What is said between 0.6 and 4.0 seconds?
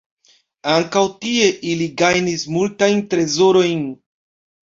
Ankaŭ tie ili gajnis multajn trezorojn.